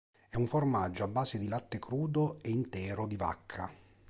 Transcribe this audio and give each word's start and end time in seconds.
È 0.29 0.35
un 0.35 0.47
formaggio 0.47 1.03
a 1.03 1.07
base 1.07 1.37
di 1.37 1.47
latte 1.47 1.77
crudo 1.77 2.39
e 2.41 2.49
intero 2.49 3.05
di 3.05 3.15
vacca. 3.15 3.71